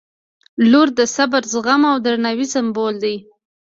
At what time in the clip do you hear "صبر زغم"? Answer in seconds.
1.15-1.81